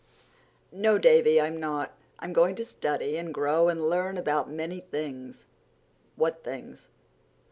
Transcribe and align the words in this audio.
"No, 0.71 0.97
Davy, 0.97 1.39
I'm 1.39 1.59
not. 1.59 1.91
I'm 2.17 2.33
going 2.33 2.55
to 2.55 2.65
study 2.65 3.17
and 3.17 3.31
grow 3.31 3.69
and 3.69 3.87
learn 3.87 4.17
about 4.17 4.49
many 4.49 4.79
things." 4.79 5.45
"What 6.15 6.43
things?" 6.43 6.87